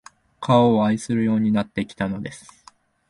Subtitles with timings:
[0.39, 2.65] 川を愛するようになってきたのです